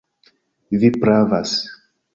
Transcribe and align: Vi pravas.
Vi 0.83 0.91
pravas. 1.05 1.57